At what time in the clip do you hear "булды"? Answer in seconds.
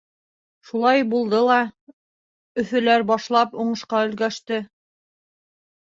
1.11-1.41